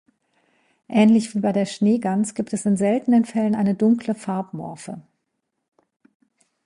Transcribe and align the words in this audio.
Ähnlich 0.89 1.35
wie 1.35 1.41
bei 1.41 1.51
der 1.51 1.67
Schneegans 1.67 2.33
gibt 2.33 2.53
es 2.53 2.65
in 2.65 2.75
seltenen 2.75 3.23
Fällen 3.23 3.53
eine 3.53 3.75
dunkle 3.75 4.15
Farbmorphe. 4.15 4.99